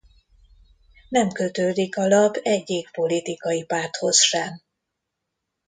Nem 1.09 1.31
kötődik 1.31 1.97
a 1.97 2.07
lap 2.07 2.35
egyik 2.35 2.91
politikai 2.91 3.63
párthoz 3.63 4.19
sem. 4.19 4.61